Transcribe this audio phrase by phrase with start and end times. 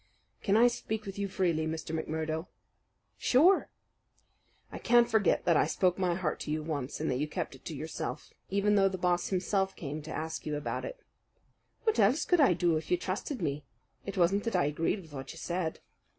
[0.41, 1.95] "Can I speak with you freely, Mr.
[1.95, 2.47] McMurdo?"
[3.19, 3.69] "Sure."
[4.71, 7.53] "I can't forget that I spoke my heart to you once, and that you kept
[7.53, 11.03] it to yourself, even though the Boss himself came to ask you about it."
[11.83, 13.63] "What else could I do if you trusted me?
[14.03, 15.81] It wasn't that I agreed with what you said."